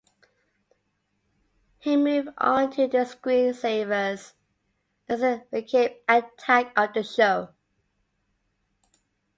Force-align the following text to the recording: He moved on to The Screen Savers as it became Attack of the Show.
He 1.77 1.95
moved 1.95 2.29
on 2.39 2.71
to 2.71 2.87
The 2.87 3.05
Screen 3.05 3.53
Savers 3.53 4.33
as 5.07 5.21
it 5.21 5.51
became 5.51 5.91
Attack 6.09 6.73
of 6.75 6.91
the 6.95 7.03
Show. 7.03 7.49